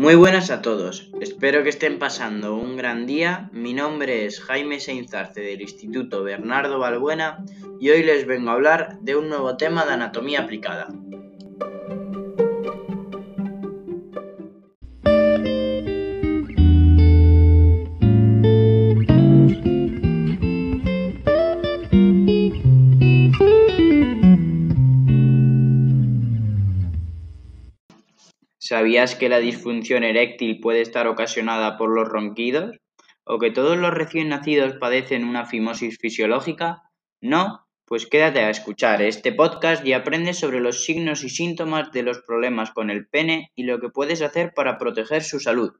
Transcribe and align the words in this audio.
Muy 0.00 0.14
buenas 0.14 0.50
a 0.50 0.62
todos, 0.62 1.10
espero 1.20 1.62
que 1.62 1.68
estén 1.68 1.98
pasando 1.98 2.54
un 2.54 2.78
gran 2.78 3.04
día. 3.04 3.50
Mi 3.52 3.74
nombre 3.74 4.24
es 4.24 4.40
Jaime 4.40 4.80
Seinzarce 4.80 5.42
del 5.42 5.60
Instituto 5.60 6.22
Bernardo 6.22 6.78
Balbuena 6.78 7.44
y 7.78 7.90
hoy 7.90 8.02
les 8.02 8.26
vengo 8.26 8.48
a 8.48 8.54
hablar 8.54 8.98
de 9.02 9.16
un 9.16 9.28
nuevo 9.28 9.58
tema 9.58 9.84
de 9.84 9.92
anatomía 9.92 10.40
aplicada. 10.40 10.88
¿Sabías 28.70 29.16
que 29.16 29.28
la 29.28 29.40
disfunción 29.40 30.04
eréctil 30.04 30.60
puede 30.60 30.80
estar 30.80 31.08
ocasionada 31.08 31.76
por 31.76 31.90
los 31.92 32.06
ronquidos? 32.08 32.76
¿O 33.24 33.40
que 33.40 33.50
todos 33.50 33.76
los 33.76 33.92
recién 33.92 34.28
nacidos 34.28 34.76
padecen 34.76 35.24
una 35.24 35.44
fimosis 35.44 35.98
fisiológica? 35.98 36.84
¿No? 37.20 37.66
Pues 37.84 38.06
quédate 38.06 38.38
a 38.38 38.50
escuchar 38.50 39.02
este 39.02 39.32
podcast 39.32 39.84
y 39.84 39.92
aprende 39.92 40.34
sobre 40.34 40.60
los 40.60 40.84
signos 40.84 41.24
y 41.24 41.30
síntomas 41.30 41.90
de 41.90 42.04
los 42.04 42.20
problemas 42.20 42.70
con 42.70 42.90
el 42.90 43.08
pene 43.08 43.50
y 43.56 43.64
lo 43.64 43.80
que 43.80 43.88
puedes 43.88 44.22
hacer 44.22 44.52
para 44.54 44.78
proteger 44.78 45.24
su 45.24 45.40
salud. 45.40 45.72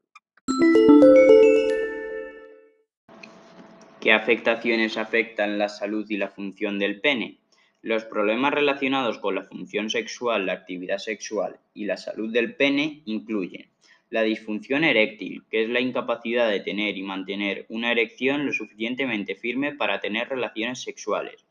¿Qué 4.00 4.12
afectaciones 4.12 4.96
afectan 4.96 5.60
la 5.60 5.68
salud 5.68 6.06
y 6.09 6.16
la 6.16 6.26
función 6.26 6.80
del 6.80 7.00
pene? 7.00 7.38
Los 7.82 8.04
problemas 8.04 8.52
relacionados 8.52 9.18
con 9.18 9.34
la 9.34 9.44
función 9.44 9.88
sexual, 9.88 10.44
la 10.44 10.52
actividad 10.52 10.98
sexual 10.98 11.58
y 11.72 11.86
la 11.86 11.96
salud 11.96 12.30
del 12.30 12.54
pene 12.54 13.00
incluyen 13.06 13.70
la 14.10 14.22
disfunción 14.22 14.84
eréctil, 14.84 15.45
que 15.48 15.62
es 15.62 15.70
la 15.70 15.80
incapacidad 15.80 16.50
de 16.50 16.60
tener 16.60 16.98
y 16.98 17.02
mantener 17.02 17.64
una 17.68 17.92
erección 17.92 18.45
lo 18.45 18.52
suficientemente 18.52 19.37
firme 19.37 19.72
para 19.72 20.00
tener 20.00 20.28
relaciones 20.28 20.82
sexuales. 20.82 21.46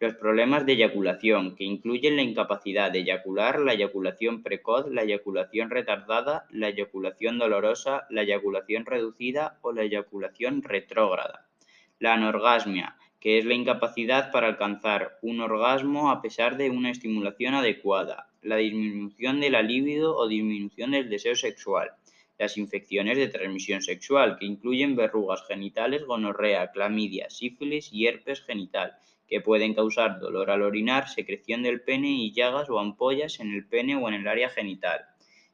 Los 0.00 0.14
problemas 0.14 0.64
de 0.64 0.72
eyaculación, 0.72 1.54
que 1.54 1.64
incluyen 1.64 2.16
la 2.16 2.22
incapacidad 2.22 2.90
de 2.90 3.00
eyacular, 3.00 3.60
la 3.60 3.74
eyaculación 3.74 4.42
precoz, 4.42 4.90
la 4.90 5.02
eyaculación 5.02 5.70
retardada, 5.70 6.46
la 6.50 6.68
eyaculación 6.68 7.38
dolorosa, 7.38 8.06
la 8.08 8.22
eyaculación 8.22 8.86
reducida 8.86 9.58
o 9.60 9.72
la 9.72 9.82
eyaculación 9.82 10.62
retrógrada. 10.62 11.46
La 11.98 12.14
anorgasmia, 12.14 12.96
que 13.20 13.38
es 13.38 13.44
la 13.44 13.54
incapacidad 13.54 14.30
para 14.30 14.46
alcanzar 14.46 15.18
un 15.22 15.40
orgasmo 15.40 16.10
a 16.10 16.22
pesar 16.22 16.56
de 16.56 16.70
una 16.70 16.90
estimulación 16.90 17.54
adecuada, 17.54 18.30
la 18.42 18.56
disminución 18.56 19.40
de 19.40 19.50
la 19.50 19.62
libido 19.62 20.16
o 20.16 20.28
disminución 20.28 20.92
del 20.92 21.10
deseo 21.10 21.34
sexual, 21.34 21.90
las 22.38 22.56
infecciones 22.56 23.18
de 23.18 23.28
transmisión 23.28 23.82
sexual, 23.82 24.38
que 24.38 24.46
incluyen 24.46 24.94
verrugas 24.94 25.44
genitales, 25.48 26.04
gonorrea, 26.04 26.70
clamidia, 26.70 27.28
sífilis 27.30 27.92
y 27.92 28.06
herpes 28.06 28.42
genital, 28.42 28.94
que 29.26 29.40
pueden 29.40 29.74
causar 29.74 30.20
dolor 30.20 30.50
al 30.50 30.62
orinar, 30.62 31.08
secreción 31.08 31.62
del 31.62 31.82
pene 31.82 32.10
y 32.10 32.32
llagas 32.32 32.70
o 32.70 32.78
ampollas 32.78 33.40
en 33.40 33.52
el 33.52 33.66
pene 33.66 33.96
o 33.96 34.08
en 34.08 34.14
el 34.14 34.28
área 34.28 34.48
genital. 34.48 35.04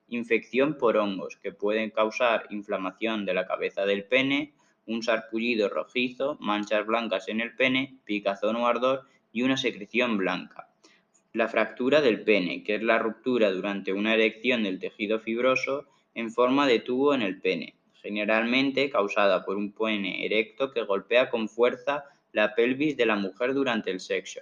Infección 0.09 0.77
por 0.77 0.99
hongos, 0.99 1.39
que 1.43 1.53
pueden 1.53 1.91
causar 1.91 2.47
inflamación 2.51 3.25
de 3.25 3.35
la 3.35 3.47
cabeza 3.47 3.87
del 3.87 4.05
pene, 4.05 4.53
un 4.87 5.03
sarpullido 5.03 5.69
rojizo, 5.69 6.37
manchas 6.41 6.87
blancas 6.87 7.29
en 7.29 7.41
el 7.41 7.55
pene, 7.55 7.99
picazón 8.05 8.57
o 8.57 8.67
ardor 8.67 9.07
y 9.33 9.43
una 9.43 9.57
secreción 9.57 10.17
blanca. 10.17 10.69
La 11.33 11.49
fractura 11.49 12.01
del 12.01 12.23
pene, 12.23 12.63
que 12.63 12.77
es 12.77 12.83
la 12.83 12.99
ruptura 12.99 13.51
durante 13.51 13.93
una 13.93 14.15
erección 14.15 14.63
del 14.63 14.79
tejido 14.79 15.19
fibroso 15.19 15.87
en 16.15 16.31
forma 16.31 16.67
de 16.67 16.79
tubo 16.81 17.15
en 17.15 17.23
el 17.23 17.41
pene, 17.41 17.75
generalmente 17.95 18.91
causada 18.91 19.45
por 19.45 19.57
un 19.57 19.73
pene 19.73 20.25
erecto 20.25 20.71
que 20.71 20.83
golpea 20.83 21.31
con 21.31 21.49
fuerza 21.49 22.05
la 22.33 22.55
pelvis 22.55 22.97
de 22.97 23.07
la 23.07 23.17
mujer 23.17 23.55
durante 23.55 23.91
el 23.91 24.01
sexo. 24.01 24.41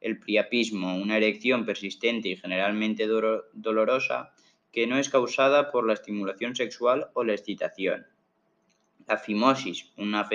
El 0.00 0.18
priapismo, 0.18 0.96
una 0.96 1.16
erección 1.16 1.64
persistente 1.64 2.28
y 2.28 2.36
generalmente 2.36 3.06
dolorosa 3.06 4.32
que 4.72 4.86
no 4.86 4.98
es 4.98 5.08
causada 5.08 5.70
por 5.70 5.86
la 5.86 5.94
estimulación 5.94 6.54
sexual 6.54 7.08
o 7.14 7.24
la 7.24 7.32
excitación. 7.32 8.06
La 9.08 9.18
fimosis, 9.18 9.92
una, 9.96 10.28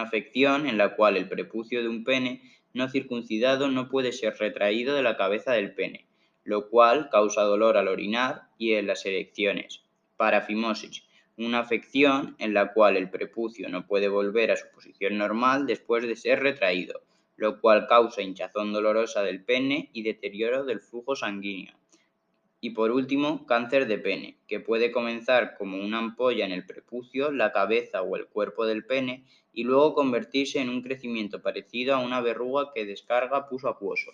afección 0.00 0.66
en 0.68 0.78
la 0.78 0.94
cual 0.94 1.16
el 1.16 1.28
prepucio 1.28 1.82
de 1.82 1.88
un 1.88 2.04
pene 2.04 2.40
no 2.72 2.88
circuncidado 2.88 3.68
no 3.68 3.88
puede 3.88 4.12
ser 4.12 4.36
retraído 4.38 4.94
de 4.94 5.02
la 5.02 5.16
cabeza 5.16 5.52
del 5.52 5.74
pene, 5.74 6.06
lo 6.44 6.68
cual 6.70 7.08
causa 7.10 7.42
dolor 7.42 7.76
al 7.76 7.88
orinar 7.88 8.42
y 8.58 8.74
en 8.74 8.86
las 8.86 9.04
erecciones. 9.06 9.82
Parafimosis, 10.16 11.02
una 11.36 11.58
afección 11.58 12.36
en 12.38 12.54
la 12.54 12.72
cual 12.72 12.96
el 12.96 13.10
prepucio 13.10 13.68
no 13.68 13.88
puede 13.88 14.08
volver 14.08 14.52
a 14.52 14.56
su 14.56 14.66
posición 14.72 15.18
normal 15.18 15.66
después 15.66 16.06
de 16.06 16.14
ser 16.14 16.40
retraído, 16.40 17.02
lo 17.36 17.60
cual 17.60 17.88
causa 17.88 18.22
hinchazón 18.22 18.72
dolorosa 18.72 19.22
del 19.22 19.42
pene 19.42 19.90
y 19.92 20.02
deterioro 20.02 20.64
del 20.64 20.80
flujo 20.80 21.16
sanguíneo. 21.16 21.74
Y 22.66 22.70
por 22.70 22.90
último, 22.90 23.46
cáncer 23.46 23.86
de 23.86 23.96
pene, 23.96 24.38
que 24.48 24.58
puede 24.58 24.90
comenzar 24.90 25.56
como 25.56 25.78
una 25.78 25.98
ampolla 25.98 26.44
en 26.44 26.50
el 26.50 26.66
prepucio, 26.66 27.30
la 27.30 27.52
cabeza 27.52 28.02
o 28.02 28.16
el 28.16 28.26
cuerpo 28.26 28.66
del 28.66 28.84
pene 28.84 29.22
y 29.52 29.62
luego 29.62 29.94
convertirse 29.94 30.60
en 30.60 30.68
un 30.68 30.82
crecimiento 30.82 31.40
parecido 31.40 31.94
a 31.94 32.00
una 32.00 32.20
verruga 32.20 32.72
que 32.74 32.84
descarga 32.84 33.48
puso 33.48 33.68
acuoso. 33.68 34.10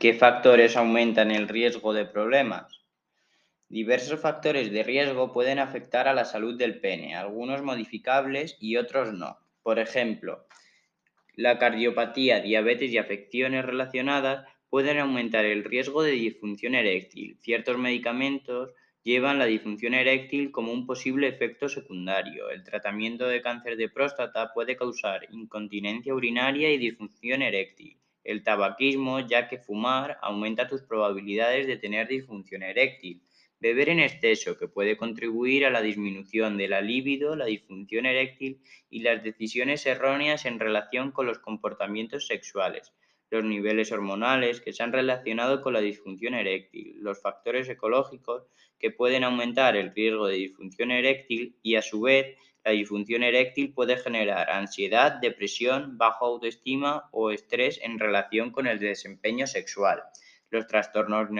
¿Qué 0.00 0.14
factores 0.14 0.76
aumentan 0.76 1.30
el 1.30 1.46
riesgo 1.46 1.94
de 1.94 2.04
problemas? 2.04 2.80
Diversos 3.68 4.18
factores 4.18 4.72
de 4.72 4.82
riesgo 4.82 5.32
pueden 5.32 5.60
afectar 5.60 6.08
a 6.08 6.14
la 6.14 6.24
salud 6.24 6.58
del 6.58 6.80
pene, 6.80 7.14
algunos 7.14 7.62
modificables 7.62 8.56
y 8.58 8.76
otros 8.76 9.12
no. 9.12 9.38
Por 9.62 9.78
ejemplo, 9.78 10.48
la 11.36 11.58
cardiopatía, 11.58 12.40
diabetes 12.40 12.92
y 12.92 12.98
afecciones 12.98 13.64
relacionadas 13.64 14.46
pueden 14.68 14.98
aumentar 14.98 15.44
el 15.44 15.64
riesgo 15.64 16.02
de 16.02 16.12
disfunción 16.12 16.74
eréctil. 16.74 17.36
Ciertos 17.40 17.78
medicamentos 17.78 18.70
llevan 19.02 19.38
la 19.38 19.44
disfunción 19.44 19.94
eréctil 19.94 20.50
como 20.50 20.72
un 20.72 20.86
posible 20.86 21.28
efecto 21.28 21.68
secundario. 21.68 22.50
El 22.50 22.64
tratamiento 22.64 23.26
de 23.26 23.42
cáncer 23.42 23.76
de 23.76 23.88
próstata 23.88 24.52
puede 24.54 24.76
causar 24.76 25.26
incontinencia 25.30 26.14
urinaria 26.14 26.72
y 26.72 26.78
disfunción 26.78 27.42
eréctil. 27.42 27.98
El 28.24 28.42
tabaquismo, 28.42 29.20
ya 29.20 29.48
que 29.48 29.58
fumar 29.58 30.18
aumenta 30.22 30.66
tus 30.66 30.82
probabilidades 30.82 31.66
de 31.66 31.76
tener 31.76 32.08
disfunción 32.08 32.62
eréctil. 32.62 33.22
Beber 33.64 33.88
en 33.88 34.00
exceso, 34.00 34.58
que 34.58 34.68
puede 34.68 34.98
contribuir 34.98 35.64
a 35.64 35.70
la 35.70 35.80
disminución 35.80 36.58
de 36.58 36.68
la 36.68 36.82
libido, 36.82 37.34
la 37.34 37.46
disfunción 37.46 38.04
eréctil 38.04 38.60
y 38.90 39.00
las 39.00 39.24
decisiones 39.24 39.86
erróneas 39.86 40.44
en 40.44 40.60
relación 40.60 41.12
con 41.12 41.24
los 41.24 41.38
comportamientos 41.38 42.26
sexuales, 42.26 42.92
los 43.30 43.42
niveles 43.42 43.90
hormonales 43.90 44.60
que 44.60 44.74
se 44.74 44.82
han 44.82 44.92
relacionado 44.92 45.62
con 45.62 45.72
la 45.72 45.80
disfunción 45.80 46.34
eréctil, 46.34 46.98
los 47.00 47.22
factores 47.22 47.66
ecológicos 47.70 48.42
que 48.78 48.90
pueden 48.90 49.24
aumentar 49.24 49.76
el 49.76 49.94
riesgo 49.94 50.26
de 50.26 50.36
disfunción 50.36 50.90
eréctil 50.90 51.56
y 51.62 51.76
a 51.76 51.80
su 51.80 52.02
vez 52.02 52.36
la 52.66 52.72
disfunción 52.72 53.22
eréctil 53.22 53.72
puede 53.72 53.96
generar 53.96 54.50
ansiedad, 54.50 55.12
depresión, 55.22 55.96
baja 55.96 56.18
autoestima 56.20 57.08
o 57.12 57.30
estrés 57.30 57.80
en 57.82 57.98
relación 57.98 58.50
con 58.50 58.66
el 58.66 58.78
desempeño 58.78 59.46
sexual. 59.46 60.02
Los 60.50 60.66
trastornos 60.66 61.30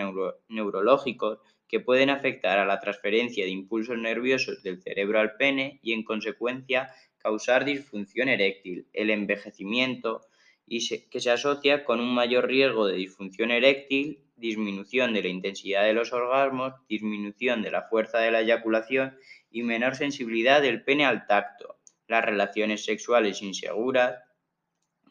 neurológicos 0.49 1.37
que 1.75 1.81
pueden 1.81 2.09
afectar 2.09 2.57
a 2.57 2.65
la 2.65 2.79
transferencia 2.79 3.43
de 3.43 3.51
impulsos 3.51 3.97
nerviosos 3.97 4.63
del 4.63 4.81
cerebro 4.81 5.19
al 5.19 5.35
pene 5.35 5.81
y 5.83 5.91
en 5.91 6.05
consecuencia 6.05 6.89
causar 7.17 7.65
disfunción 7.65 8.29
eréctil, 8.29 8.87
el 8.93 9.09
envejecimiento 9.09 10.21
y 10.65 10.87
que 11.09 11.19
se 11.19 11.31
asocia 11.31 11.83
con 11.83 11.99
un 11.99 12.15
mayor 12.15 12.47
riesgo 12.47 12.87
de 12.87 12.95
disfunción 12.95 13.51
eréctil, 13.51 14.23
disminución 14.37 15.13
de 15.13 15.23
la 15.23 15.27
intensidad 15.27 15.83
de 15.83 15.93
los 15.93 16.13
orgasmos, 16.13 16.75
disminución 16.87 17.61
de 17.61 17.71
la 17.71 17.89
fuerza 17.89 18.19
de 18.19 18.31
la 18.31 18.39
eyaculación 18.39 19.17
y 19.51 19.63
menor 19.63 19.95
sensibilidad 19.95 20.61
del 20.61 20.81
pene 20.81 21.03
al 21.03 21.27
tacto, 21.27 21.79
las 22.07 22.23
relaciones 22.23 22.85
sexuales 22.85 23.41
inseguras, 23.41 24.15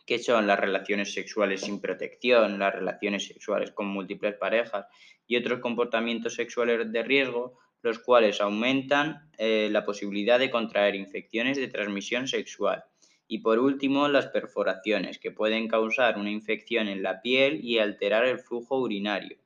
que 0.06 0.18
son 0.18 0.46
las 0.46 0.60
relaciones 0.60 1.12
sexuales 1.12 1.62
sin 1.62 1.80
protección, 1.80 2.58
las 2.58 2.74
relaciones 2.74 3.26
sexuales 3.26 3.70
con 3.70 3.86
múltiples 3.86 4.34
parejas 4.34 4.86
y 5.26 5.36
otros 5.36 5.60
comportamientos 5.60 6.34
sexuales 6.34 6.92
de 6.92 7.02
riesgo, 7.02 7.58
los 7.82 7.98
cuales 7.98 8.40
aumentan 8.40 9.30
eh, 9.38 9.68
la 9.70 9.84
posibilidad 9.84 10.38
de 10.38 10.50
contraer 10.50 10.94
infecciones 10.94 11.56
de 11.56 11.68
transmisión 11.68 12.28
sexual. 12.28 12.84
Y 13.26 13.38
por 13.38 13.58
último, 13.58 14.08
las 14.08 14.26
perforaciones, 14.26 15.18
que 15.18 15.30
pueden 15.30 15.68
causar 15.68 16.18
una 16.18 16.30
infección 16.30 16.88
en 16.88 17.02
la 17.02 17.22
piel 17.22 17.64
y 17.64 17.78
alterar 17.78 18.26
el 18.26 18.38
flujo 18.38 18.78
urinario. 18.78 19.38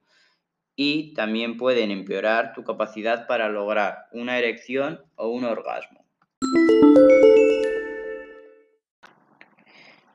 Y 0.74 1.14
también 1.14 1.56
pueden 1.56 1.90
empeorar 1.90 2.52
tu 2.54 2.64
capacidad 2.64 3.26
para 3.26 3.48
lograr 3.48 4.06
una 4.12 4.38
erección 4.38 5.00
o 5.16 5.28
un 5.28 5.44
orgasmo. 5.44 6.04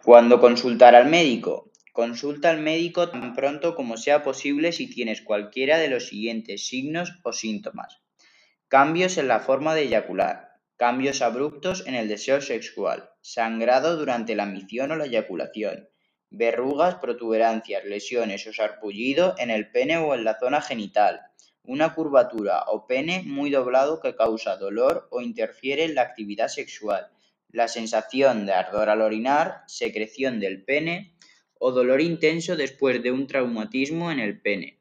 ¿Cuándo 0.04 0.42
consultar 0.42 0.96
al 0.96 1.06
médico? 1.06 1.72
Consulta 1.94 2.50
al 2.50 2.60
médico 2.60 3.08
tan 3.08 3.34
pronto 3.34 3.74
como 3.74 3.96
sea 3.96 4.22
posible 4.22 4.74
si 4.74 4.90
tienes 4.90 5.22
cualquiera 5.22 5.78
de 5.78 5.88
los 5.88 6.10
siguientes 6.10 6.68
signos 6.68 7.14
o 7.24 7.32
síntomas. 7.32 8.02
Cambios 8.68 9.18
en 9.18 9.30
la 9.30 9.40
forma 9.40 9.74
de 9.74 9.84
eyacular, 9.84 10.60
cambios 10.76 11.22
abruptos 11.22 11.88
en 11.88 11.96
el 11.96 12.10
deseo 12.10 12.42
sexual, 12.42 13.12
sangrado 13.22 13.96
durante 13.96 14.36
la 14.36 14.46
misión 14.46 14.92
o 14.92 14.98
la 14.98 15.06
eyaculación, 15.06 15.88
verrugas, 16.30 16.96
protuberancias, 16.96 17.86
lesiones 17.86 18.46
o 18.46 18.52
sarpullido 18.52 19.36
en 19.38 19.52
el 19.52 19.72
pene 19.72 20.00
o 20.00 20.16
en 20.16 20.26
la 20.26 20.38
zona 20.38 20.60
genital, 20.60 21.22
una 21.64 21.96
curvatura 21.96 22.64
o 22.68 22.88
pene 22.88 23.24
muy 23.26 23.52
doblado 23.52 24.02
que 24.02 24.18
causa 24.18 24.58
dolor 24.58 25.08
o 25.12 25.22
interfiere 25.22 25.86
en 25.86 25.96
la 25.96 26.02
actividad 26.02 26.50
sexual, 26.50 27.13
la 27.54 27.68
sensación 27.68 28.46
de 28.46 28.54
ardor 28.54 28.90
al 28.90 29.02
orinar, 29.02 29.62
secreción 29.68 30.40
del 30.40 30.64
pene 30.64 31.14
o 31.60 31.72
dolor 31.72 32.02
intenso 32.02 32.58
después 32.58 33.02
de 33.02 33.12
un 33.12 33.28
traumatismo 33.28 34.12
en 34.12 34.20
el 34.20 34.42
pene. 34.42 34.80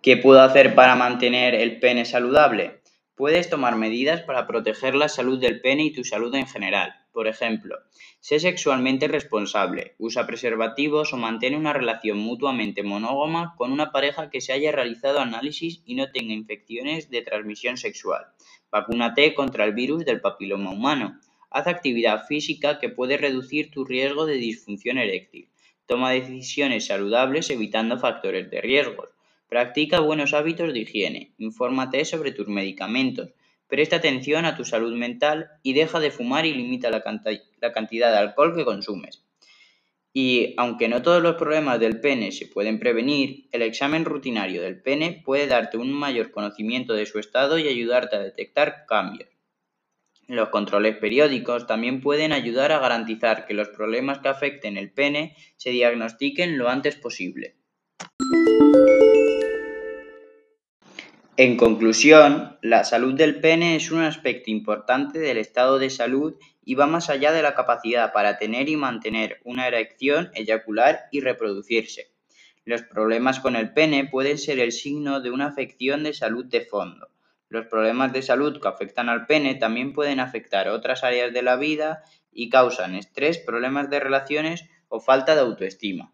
¿Qué 0.00 0.16
puedo 0.16 0.40
hacer 0.40 0.74
para 0.74 0.94
mantener 0.94 1.54
el 1.54 1.80
pene 1.80 2.04
saludable? 2.04 2.80
Puedes 3.16 3.50
tomar 3.50 3.76
medidas 3.76 4.22
para 4.22 4.46
proteger 4.46 4.94
la 4.94 5.08
salud 5.08 5.40
del 5.40 5.60
pene 5.60 5.84
y 5.84 5.92
tu 5.92 6.04
salud 6.04 6.34
en 6.34 6.46
general. 6.46 7.01
Por 7.12 7.28
ejemplo, 7.28 7.76
sé 8.20 8.40
sexualmente 8.40 9.06
responsable, 9.06 9.94
usa 9.98 10.26
preservativos 10.26 11.12
o 11.12 11.18
mantén 11.20 11.54
una 11.54 11.76
relación 11.76 12.16
mutuamente 12.16 12.82
monógama 12.82 13.54
con 13.58 13.68
una 13.70 13.92
pareja 13.92 14.30
que 14.30 14.40
se 14.40 14.54
haya 14.54 14.72
realizado 14.72 15.20
análisis 15.20 15.82
y 15.84 15.94
no 15.94 16.10
tenga 16.10 16.32
infecciones 16.32 17.10
de 17.10 17.20
transmisión 17.20 17.76
sexual. 17.76 18.32
Vacúnate 18.70 19.34
contra 19.34 19.66
el 19.66 19.74
virus 19.74 20.06
del 20.06 20.22
papiloma 20.22 20.70
humano. 20.70 21.20
Haz 21.50 21.66
actividad 21.66 22.24
física 22.26 22.78
que 22.78 22.88
puede 22.88 23.18
reducir 23.18 23.70
tu 23.70 23.84
riesgo 23.84 24.24
de 24.24 24.36
disfunción 24.36 24.96
eréctil. 24.96 25.50
Toma 25.84 26.12
decisiones 26.12 26.86
saludables 26.86 27.50
evitando 27.50 27.98
factores 27.98 28.50
de 28.50 28.62
riesgo. 28.62 29.08
Practica 29.50 30.00
buenos 30.00 30.32
hábitos 30.32 30.72
de 30.72 30.80
higiene. 30.80 31.34
Infórmate 31.36 32.06
sobre 32.06 32.32
tus 32.32 32.48
medicamentos. 32.48 33.34
Presta 33.72 33.96
atención 33.96 34.44
a 34.44 34.54
tu 34.54 34.66
salud 34.66 34.94
mental 34.94 35.48
y 35.62 35.72
deja 35.72 35.98
de 35.98 36.10
fumar 36.10 36.44
y 36.44 36.52
limita 36.52 36.90
la, 36.90 37.02
cantidad 37.02 38.12
de 38.12 38.18
alcohol 38.18 38.54
que 38.54 38.66
consumes. 38.66 39.24
Y 40.12 40.52
aunque 40.58 40.88
no 40.88 41.00
todos 41.00 41.22
los 41.22 41.36
problemas 41.36 41.80
del 41.80 41.98
pene 41.98 42.32
se 42.32 42.46
pueden 42.46 42.78
prevenir, 42.78 43.48
el 43.50 43.62
examen 43.62 44.04
rutinario 44.04 44.60
del 44.60 44.82
pene 44.82 45.22
puede 45.24 45.46
darte 45.46 45.78
un 45.78 45.90
mayor 45.90 46.32
conocimiento 46.32 46.92
de 46.92 47.06
su 47.06 47.18
estado 47.18 47.58
y 47.58 47.66
ayudarte 47.66 48.16
a 48.16 48.22
detectar 48.22 48.84
cambios. 48.86 49.30
Los 50.28 50.50
controles 50.50 50.98
periódicos 50.98 51.66
también 51.66 52.02
pueden 52.02 52.32
ayudar 52.32 52.72
a 52.72 52.78
garantizar 52.78 53.46
que 53.46 53.54
los 53.54 53.70
problemas 53.70 54.18
que 54.18 54.28
afecten 54.28 54.76
el 54.76 54.92
pene 54.92 55.34
se 55.56 55.70
diagnostiquen 55.70 56.58
lo 56.58 56.68
antes 56.68 56.96
posible. 56.96 57.56
En 61.44 61.56
conclusión, 61.56 62.56
la 62.62 62.84
salud 62.84 63.14
del 63.14 63.40
pene 63.40 63.74
es 63.74 63.90
un 63.90 64.00
aspecto 64.00 64.48
importante 64.52 65.18
del 65.18 65.38
estado 65.38 65.80
de 65.80 65.90
salud 65.90 66.36
y 66.64 66.76
va 66.76 66.86
más 66.86 67.10
allá 67.10 67.32
de 67.32 67.42
la 67.42 67.56
capacidad 67.56 68.12
para 68.12 68.38
tener 68.38 68.68
y 68.68 68.76
mantener 68.76 69.40
una 69.42 69.66
erección, 69.66 70.30
eyacular 70.34 71.00
y 71.10 71.18
reproducirse. 71.18 72.12
Los 72.64 72.82
problemas 72.82 73.40
con 73.40 73.56
el 73.56 73.72
pene 73.72 74.04
pueden 74.04 74.38
ser 74.38 74.60
el 74.60 74.70
signo 74.70 75.20
de 75.20 75.32
una 75.32 75.48
afección 75.48 76.04
de 76.04 76.14
salud 76.14 76.44
de 76.44 76.60
fondo. 76.60 77.08
Los 77.48 77.66
problemas 77.66 78.12
de 78.12 78.22
salud 78.22 78.60
que 78.60 78.68
afectan 78.68 79.08
al 79.08 79.26
pene 79.26 79.56
también 79.56 79.94
pueden 79.94 80.20
afectar 80.20 80.68
otras 80.68 81.02
áreas 81.02 81.32
de 81.32 81.42
la 81.42 81.56
vida 81.56 82.04
y 82.30 82.50
causan 82.50 82.94
estrés, 82.94 83.38
problemas 83.38 83.90
de 83.90 83.98
relaciones 83.98 84.66
o 84.86 85.00
falta 85.00 85.34
de 85.34 85.40
autoestima. 85.40 86.12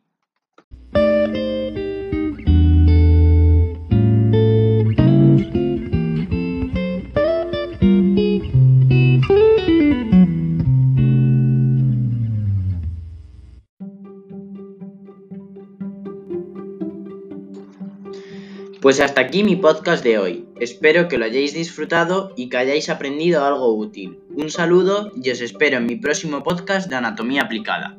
Pues 18.80 19.00
hasta 19.00 19.22
aquí 19.22 19.42
mi 19.42 19.56
podcast 19.56 20.04
de 20.04 20.18
hoy. 20.18 20.46
Espero 20.60 21.08
que 21.08 21.18
lo 21.18 21.24
hayáis 21.24 21.52
disfrutado 21.52 22.32
y 22.36 22.48
que 22.48 22.58
hayáis 22.58 22.88
aprendido 22.88 23.44
algo 23.44 23.74
útil. 23.74 24.20
Un 24.30 24.50
saludo 24.50 25.10
y 25.16 25.30
os 25.30 25.40
espero 25.40 25.78
en 25.78 25.86
mi 25.86 25.96
próximo 25.96 26.44
podcast 26.44 26.88
de 26.88 26.94
Anatomía 26.94 27.42
Aplicada. 27.42 27.98